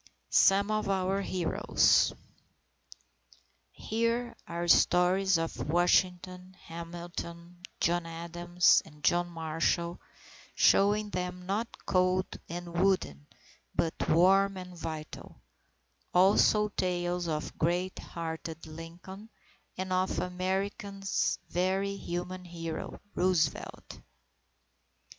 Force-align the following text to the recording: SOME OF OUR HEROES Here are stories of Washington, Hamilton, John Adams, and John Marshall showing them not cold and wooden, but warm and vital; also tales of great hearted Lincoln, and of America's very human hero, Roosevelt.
SOME 0.31 0.71
OF 0.71 0.89
OUR 0.89 1.21
HEROES 1.21 2.13
Here 3.71 4.35
are 4.47 4.67
stories 4.67 5.37
of 5.37 5.69
Washington, 5.69 6.55
Hamilton, 6.65 7.57
John 7.79 8.07
Adams, 8.07 8.81
and 8.83 9.03
John 9.03 9.29
Marshall 9.29 10.01
showing 10.55 11.11
them 11.11 11.45
not 11.45 11.67
cold 11.85 12.25
and 12.49 12.79
wooden, 12.83 13.27
but 13.75 13.93
warm 14.09 14.57
and 14.57 14.75
vital; 14.75 15.39
also 16.15 16.69
tales 16.69 17.27
of 17.27 17.55
great 17.59 17.99
hearted 17.99 18.65
Lincoln, 18.65 19.29
and 19.77 19.93
of 19.93 20.17
America's 20.17 21.37
very 21.47 21.95
human 21.95 22.43
hero, 22.43 22.99
Roosevelt. 23.13 23.99